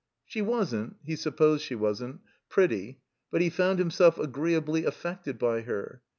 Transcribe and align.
She 0.25 0.41
wasn't— 0.41 0.95
he 1.03 1.15
supposed 1.15 1.61
she 1.61 1.75
wasn't— 1.75 2.21
pretty, 2.49 3.01
but 3.29 3.41
he 3.41 3.51
found 3.51 3.77
himself 3.77 4.17
agreeably 4.17 4.83
affected 4.83 5.37
by 5.37 5.61
her. 5.61 6.01